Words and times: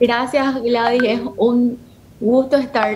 Gracias, 0.00 0.62
Gladys. 0.62 1.02
Es 1.04 1.20
un 1.36 1.78
gusto 2.20 2.56
estar 2.56 2.94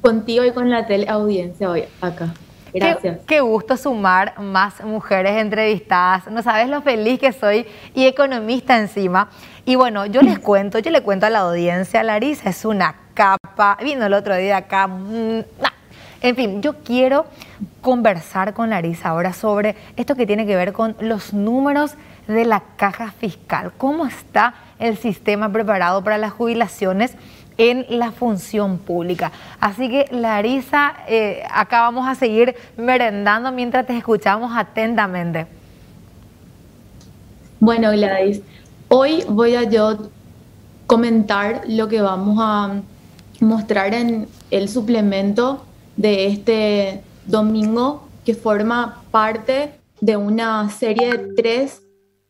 contigo 0.00 0.44
y 0.44 0.52
con 0.52 0.70
la 0.70 0.86
teleaudiencia 0.86 1.70
hoy 1.70 1.84
acá. 2.00 2.32
Gracias. 2.74 3.20
Qué, 3.26 3.40
gusto 3.40 3.76
sumar 3.76 4.40
más 4.40 4.82
mujeres 4.82 5.36
entrevistadas. 5.36 6.26
No 6.28 6.42
sabes 6.42 6.68
lo 6.68 6.80
feliz 6.80 7.18
que 7.18 7.32
soy 7.32 7.66
y 7.94 8.06
economista 8.06 8.78
encima. 8.78 9.28
Y 9.64 9.74
bueno, 9.74 10.06
yo 10.06 10.22
les 10.22 10.38
cuento, 10.38 10.78
yo 10.78 10.90
le 10.90 11.02
cuento 11.02 11.26
a 11.26 11.30
la 11.30 11.40
audiencia, 11.40 12.02
Larisa 12.02 12.50
es 12.50 12.64
una 12.64 12.96
capa. 13.14 13.76
Vino 13.82 14.06
el 14.06 14.14
otro 14.14 14.36
día 14.36 14.58
acá. 14.58 14.86
Mm, 14.86 15.40
en 16.22 16.36
fin, 16.36 16.62
yo 16.62 16.76
quiero 16.82 17.26
conversar 17.80 18.54
con 18.54 18.70
Larisa 18.70 19.10
ahora 19.10 19.32
sobre 19.32 19.76
esto 19.96 20.14
que 20.14 20.26
tiene 20.26 20.46
que 20.46 20.56
ver 20.56 20.72
con 20.72 20.96
los 21.00 21.34
números 21.34 21.96
de 22.26 22.44
la 22.44 22.62
caja 22.76 23.10
fiscal. 23.10 23.72
¿Cómo 23.76 24.06
está 24.06 24.54
el 24.82 24.98
sistema 24.98 25.50
preparado 25.50 26.02
para 26.04 26.18
las 26.18 26.32
jubilaciones? 26.32 27.14
en 27.58 27.84
la 27.90 28.12
función 28.12 28.78
pública. 28.78 29.30
Así 29.60 29.88
que 29.88 30.06
Larisa, 30.10 30.94
eh, 31.08 31.42
acá 31.50 31.82
vamos 31.82 32.08
a 32.08 32.14
seguir 32.14 32.54
merendando 32.76 33.52
mientras 33.52 33.86
te 33.86 33.96
escuchamos 33.96 34.50
atentamente. 34.54 35.46
Bueno, 37.60 37.92
Gladys, 37.92 38.42
hoy 38.88 39.22
voy 39.28 39.54
a 39.54 39.64
yo 39.64 40.10
comentar 40.86 41.62
lo 41.68 41.88
que 41.88 42.02
vamos 42.02 42.38
a 42.40 42.80
mostrar 43.40 43.94
en 43.94 44.28
el 44.50 44.68
suplemento 44.68 45.64
de 45.96 46.26
este 46.26 47.02
domingo 47.26 48.08
que 48.24 48.34
forma 48.34 49.02
parte 49.10 49.74
de 50.00 50.16
una 50.16 50.68
serie 50.70 51.10
de 51.10 51.34
tres 51.34 51.82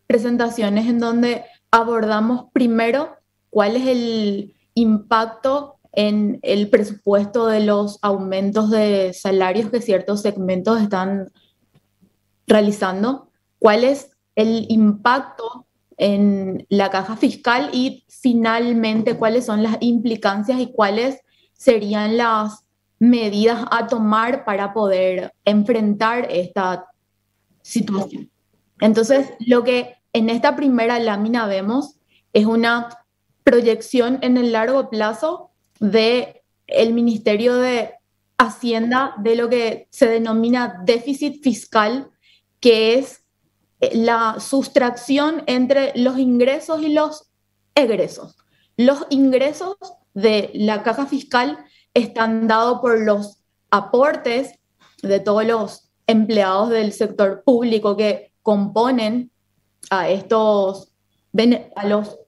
presentaciones 0.06 0.86
en 0.86 0.98
donde 0.98 1.44
abordamos 1.72 2.46
primero 2.52 3.16
cuál 3.50 3.76
es 3.76 3.88
el 3.88 4.54
impacto 4.74 5.76
en 5.92 6.38
el 6.42 6.70
presupuesto 6.70 7.46
de 7.48 7.60
los 7.60 7.98
aumentos 8.02 8.70
de 8.70 9.12
salarios 9.12 9.70
que 9.70 9.80
ciertos 9.80 10.22
segmentos 10.22 10.80
están 10.80 11.32
realizando, 12.46 13.30
cuál 13.58 13.84
es 13.84 14.10
el 14.36 14.66
impacto 14.68 15.66
en 15.96 16.66
la 16.68 16.90
caja 16.90 17.16
fiscal 17.16 17.70
y 17.72 18.04
finalmente 18.08 19.16
cuáles 19.16 19.46
son 19.46 19.62
las 19.62 19.76
implicancias 19.80 20.60
y 20.60 20.72
cuáles 20.72 21.20
serían 21.52 22.16
las 22.16 22.64
medidas 22.98 23.64
a 23.70 23.86
tomar 23.86 24.44
para 24.44 24.72
poder 24.72 25.32
enfrentar 25.44 26.26
esta 26.30 26.86
situación. 27.62 28.30
Entonces, 28.80 29.30
lo 29.40 29.62
que 29.64 30.01
en 30.12 30.30
esta 30.30 30.56
primera 30.56 30.98
lámina 30.98 31.46
vemos 31.46 31.96
es 32.32 32.46
una 32.46 32.88
proyección 33.44 34.18
en 34.22 34.36
el 34.36 34.52
largo 34.52 34.90
plazo 34.90 35.50
de 35.80 36.42
el 36.66 36.92
Ministerio 36.92 37.56
de 37.56 37.94
Hacienda 38.38 39.14
de 39.18 39.36
lo 39.36 39.48
que 39.48 39.88
se 39.90 40.08
denomina 40.08 40.80
déficit 40.84 41.42
fiscal, 41.42 42.10
que 42.60 42.98
es 42.98 43.24
la 43.92 44.36
sustracción 44.38 45.42
entre 45.46 45.92
los 45.96 46.18
ingresos 46.18 46.82
y 46.82 46.92
los 46.92 47.30
egresos. 47.74 48.36
Los 48.76 49.06
ingresos 49.10 49.76
de 50.14 50.50
la 50.54 50.82
caja 50.82 51.06
fiscal 51.06 51.58
están 51.94 52.46
dados 52.46 52.80
por 52.80 53.00
los 53.00 53.42
aportes 53.70 54.58
de 55.02 55.20
todos 55.20 55.44
los 55.44 55.90
empleados 56.06 56.70
del 56.70 56.92
sector 56.92 57.42
público 57.44 57.96
que 57.96 58.32
componen 58.42 59.31
a 59.90 60.08
estos 60.08 60.92
a 61.76 61.86
los 61.86 62.18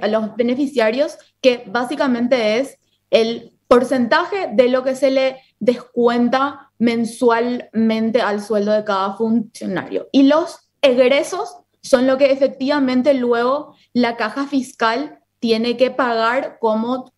a 0.00 0.08
los 0.08 0.36
beneficiarios, 0.36 1.18
que 1.40 1.64
básicamente 1.66 2.58
es 2.58 2.78
el 3.10 3.52
porcentaje 3.68 4.48
de 4.54 4.68
lo 4.68 4.82
que 4.82 4.94
se 4.94 5.10
le 5.10 5.42
descuenta 5.60 6.72
mensualmente 6.78 8.22
al 8.22 8.42
sueldo 8.42 8.72
de 8.72 8.84
cada 8.84 9.14
funcionario. 9.14 10.08
Y 10.10 10.22
los 10.22 10.70
egresos 10.80 11.58
son 11.82 12.06
lo 12.06 12.16
que 12.16 12.32
efectivamente 12.32 13.14
luego 13.14 13.74
la 13.92 14.16
caja 14.16 14.46
fiscal 14.46 15.20
tiene 15.38 15.76
que 15.76 15.90
pagar 15.90 16.58
como 16.60 17.12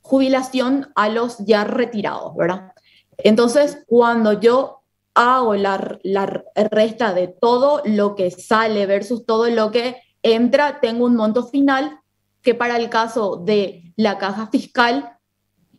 jubilación 0.00 0.90
a 0.94 1.08
los 1.08 1.38
ya 1.38 1.64
retirados, 1.64 2.34
¿verdad? 2.36 2.72
Entonces, 3.18 3.84
cuando 3.86 4.40
yo 4.40 4.77
hago 5.18 5.56
la, 5.56 5.98
la 6.04 6.44
resta 6.70 7.12
de 7.12 7.26
todo 7.26 7.82
lo 7.84 8.14
que 8.14 8.30
sale 8.30 8.86
versus 8.86 9.26
todo 9.26 9.50
lo 9.50 9.72
que 9.72 9.96
entra, 10.22 10.78
tengo 10.80 11.06
un 11.06 11.16
monto 11.16 11.44
final 11.44 11.98
que 12.40 12.54
para 12.54 12.76
el 12.76 12.88
caso 12.88 13.36
de 13.36 13.92
la 13.96 14.16
caja 14.18 14.46
fiscal 14.46 15.16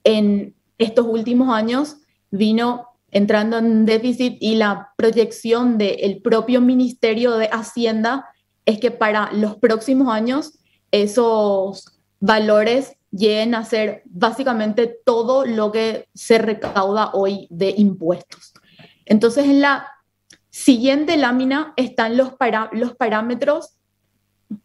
en 0.04 0.56
estos 0.78 1.06
últimos 1.08 1.54
años 1.54 1.98
vino 2.32 2.88
entrando 3.12 3.58
en 3.58 3.86
déficit 3.86 4.38
y 4.42 4.56
la 4.56 4.90
proyección 4.98 5.78
del 5.78 6.22
propio 6.22 6.60
Ministerio 6.60 7.38
de 7.38 7.48
Hacienda 7.48 8.28
es 8.66 8.78
que 8.80 8.92
para 8.92 9.32
los 9.32 9.56
próximos 9.56 10.14
años 10.14 10.60
esos 10.92 11.86
valores 12.20 12.98
lleguen 13.10 13.56
a 13.56 13.64
ser 13.64 14.04
básicamente 14.06 15.00
todo 15.06 15.46
lo 15.46 15.72
que 15.72 16.10
se 16.14 16.38
recauda 16.38 17.12
hoy 17.14 17.48
de 17.50 17.74
impuestos. 17.78 18.54
Entonces 19.10 19.46
en 19.46 19.60
la 19.60 19.88
siguiente 20.50 21.18
lámina 21.18 21.74
están 21.76 22.16
los, 22.16 22.34
parámetros 22.98 23.76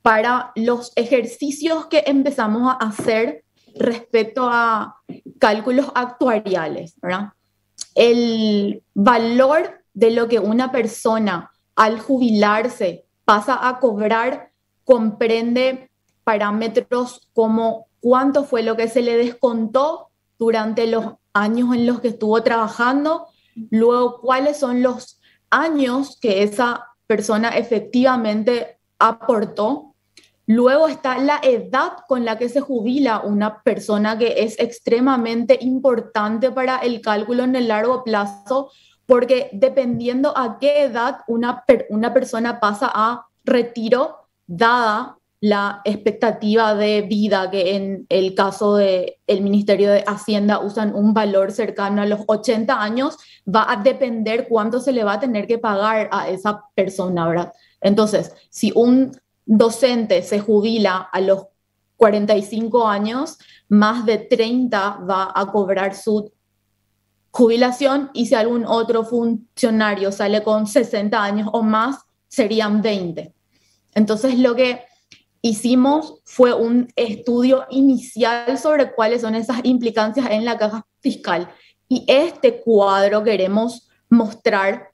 para 0.03 0.53
los 0.55 0.93
ejercicios 0.97 1.87
que 1.87 2.05
empezamos 2.07 2.71
a 2.71 2.77
hacer 2.87 3.45
respecto 3.75 4.49
a 4.51 5.01
cálculos 5.39 5.91
actuariales. 5.95 6.95
El 7.95 8.83
valor 8.93 9.83
de 9.95 10.11
lo 10.11 10.29
que 10.29 10.39
una 10.39 10.71
persona 10.71 11.51
al 11.75 11.99
jubilarse 11.99 13.07
pasa 13.25 13.67
a 13.67 13.81
cobrar 13.81 14.51
comprende 14.85 15.91
parámetros 16.23 17.31
como 17.33 17.87
cuánto 18.01 18.45
fue 18.45 18.63
lo 18.63 18.77
que 18.77 18.89
se 18.89 19.01
le 19.01 19.17
descontó 19.17 20.11
durante 20.39 20.87
los 20.87 21.15
años 21.33 21.75
en 21.75 21.87
los 21.87 22.01
que 22.01 22.09
estuvo 22.09 22.43
trabajando, 22.43 23.29
luego 23.71 24.21
cuáles 24.21 24.59
son 24.59 24.83
los 24.83 25.21
años 25.51 26.19
que 26.21 26.43
esa 26.43 26.89
persona 27.07 27.51
efectivamente 27.51 28.79
aportó. 28.99 29.95
Luego 30.47 30.89
está 30.89 31.19
la 31.19 31.41
edad 31.43 31.99
con 32.07 32.25
la 32.25 32.37
que 32.37 32.49
se 32.49 32.61
jubila 32.61 33.21
una 33.21 33.63
persona 33.63 34.19
que 34.19 34.45
es 34.45 34.59
extremadamente 34.59 35.59
importante 35.61 36.51
para 36.51 36.79
el 36.79 37.01
cálculo 37.01 37.45
en 37.45 37.57
el 37.57 37.69
largo 37.69 38.05
plazo, 38.05 38.71
porque 39.07 39.49
dependiendo 39.53 40.37
a 40.37 40.59
qué 40.59 40.85
edad 40.85 41.21
una, 41.29 41.65
una 41.89 42.13
persona 42.13 42.61
pasa 42.61 42.91
a 42.93 43.27
retiro, 43.45 44.29
dada 44.47 45.19
la 45.45 45.83
expectativa 45.85 46.75
de 46.75 47.03
vida, 47.03 47.51
que 47.51 47.77
en 47.77 48.07
el 48.09 48.35
caso 48.35 48.77
del 48.77 49.13
el 49.27 49.43
Ministerio 49.43 49.93
de 49.93 50.03
Hacienda 50.07 50.61
usan 50.61 50.95
un 50.95 51.13
valor 51.13 51.53
cercano 51.53 52.01
a 52.01 52.07
los 52.07 52.21
80 52.27 52.83
años, 52.83 53.19
va 53.47 53.71
a 53.71 53.77
depender 53.77 54.49
cuánto 54.49 54.81
se 54.81 54.91
le 54.91 55.05
va 55.05 55.13
a 55.13 55.21
tener 55.21 55.47
que 55.47 55.59
pagar 55.59 56.09
a 56.13 56.31
esa 56.31 56.65
persona, 56.75 57.29
¿verdad? 57.29 57.53
Entonces, 57.83 58.33
si 58.49 58.73
un 58.75 59.21
docente 59.45 60.23
se 60.23 60.41
jubila 60.41 61.11
a 61.13 61.21
los 61.21 61.49
45 61.99 62.89
años, 62.89 63.37
más 63.69 64.07
de 64.07 64.17
30 64.17 65.01
va 65.07 65.31
a 65.35 65.53
cobrar 65.53 65.95
su 65.95 66.33
jubilación 67.31 68.09
y 68.15 68.25
si 68.25 68.35
algún 68.35 68.65
otro 68.65 69.05
funcionario 69.05 70.11
sale 70.11 70.43
con 70.43 70.67
60 70.67 71.23
años 71.23 71.51
o 71.53 71.63
más, 71.63 71.99
serían 72.29 72.81
20. 72.81 73.35
Entonces, 73.95 74.39
lo 74.39 74.55
que 74.55 74.94
hicimos 75.45 76.23
fue 76.25 76.55
un 76.55 76.89
estudio 76.97 77.67
inicial 77.69 78.57
sobre 78.57 78.93
cuáles 78.93 79.21
son 79.21 79.35
esas 79.35 79.59
implicancias 79.63 80.31
en 80.31 80.47
la 80.47 80.57
caja 80.57 80.87
fiscal. 81.01 81.51
Y 81.87 82.03
este 82.09 82.61
cuadro 82.61 83.23
queremos 83.23 83.87
mostrar 84.09 84.89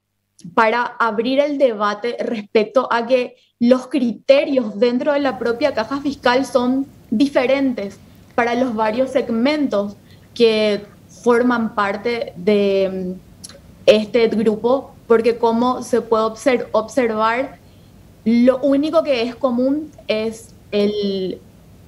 para 0.52 0.82
abrir 0.82 1.38
el 1.38 1.56
debate 1.56 2.16
respecto 2.18 2.92
a 2.92 3.06
que 3.06 3.36
los 3.60 3.86
criterios 3.86 4.76
dentro 4.76 5.12
de 5.12 5.20
la 5.20 5.38
propia 5.38 5.72
caja 5.72 6.00
fiscal 6.00 6.44
son 6.44 6.84
diferentes 7.10 8.00
para 8.34 8.56
los 8.56 8.74
varios 8.74 9.10
segmentos 9.10 9.94
que 10.34 10.84
forman 11.22 11.76
parte 11.76 12.32
de 12.34 13.14
mm, 13.16 13.20
este 13.86 14.26
grupo, 14.26 14.96
porque 15.06 15.38
como 15.38 15.84
se 15.84 16.00
puede 16.00 16.24
observar, 16.72 17.59
lo 18.24 18.58
único 18.58 19.02
que 19.02 19.22
es 19.22 19.34
común 19.34 19.90
es 20.08 20.54
el 20.72 21.40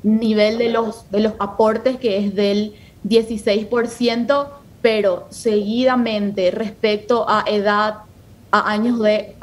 nivel 0.03 0.59
de 0.59 0.71
los, 0.71 1.11
de 1.11 1.21
los 1.21 1.35
aportes, 1.39 1.99
que 1.99 2.19
es 2.19 2.35
del 2.35 2.75
16%, 3.05 4.49
pero 4.81 5.27
seguidamente 5.31 6.51
respecto 6.51 7.29
a 7.29 7.45
edad, 7.47 7.99
a 8.51 8.71
años 8.71 8.99
de, 9.01 9.37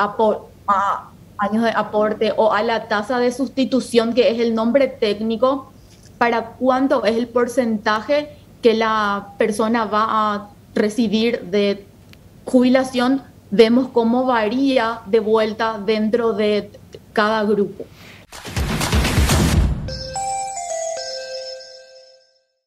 años 1.38 1.63
de 1.63 1.71
aporte 1.71 2.33
o 2.36 2.51
a 2.51 2.62
la 2.63 2.88
tasa 2.88 3.19
de 3.19 3.31
sustitución, 3.31 4.13
que 4.13 4.31
es 4.31 4.39
el 4.39 4.53
nombre 4.53 4.88
técnico, 4.88 5.71
para 6.18 6.51
cuánto 6.51 7.06
es 7.06 7.15
el 7.15 7.27
porcentaje 7.27 8.35
que 8.62 8.74
la 8.74 9.33
persona 9.38 9.85
va 9.85 10.06
a 10.09 10.50
recibir 10.75 11.44
de 11.44 11.85
jubilación, 12.45 13.24
vemos 13.51 13.88
cómo 13.89 14.25
varía 14.25 15.00
de 15.06 15.19
vuelta 15.21 15.80
dentro 15.83 16.33
de 16.33 16.71
cada 17.19 17.44
grupo. 17.44 17.86